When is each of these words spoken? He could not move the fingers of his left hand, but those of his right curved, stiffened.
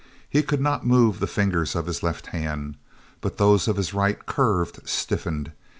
He 0.27 0.41
could 0.41 0.61
not 0.61 0.83
move 0.83 1.19
the 1.19 1.27
fingers 1.27 1.75
of 1.75 1.85
his 1.85 2.01
left 2.01 2.25
hand, 2.33 2.75
but 3.21 3.37
those 3.37 3.67
of 3.67 3.75
his 3.77 3.93
right 3.93 4.25
curved, 4.25 4.89
stiffened. 4.89 5.51